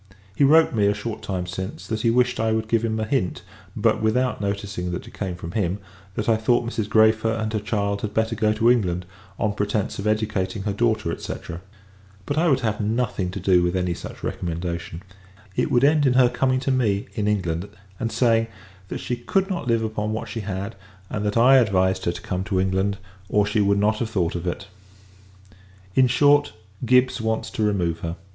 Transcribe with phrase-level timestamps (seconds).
[0.35, 3.05] He wrote me, a short time since, that he wished I would give him a
[3.05, 3.43] hint
[3.75, 5.77] (but without noticing that it came from him)
[6.15, 6.87] that I thought Mrs.
[6.89, 9.05] Græfer and her child had better go to England;
[9.37, 11.33] on pretence of educating her daughter, &c.
[12.25, 15.03] But I would have nothing to do with any such recommendation.
[15.55, 18.47] It would end in her coming to me, in England; and saying,
[18.87, 20.73] that she could not live upon what she had,
[21.11, 22.97] and that I advised her to come to England,
[23.29, 24.65] or she should not have thought of it.
[25.93, 26.53] In short,
[26.85, 28.15] Gibbs wants to remove her.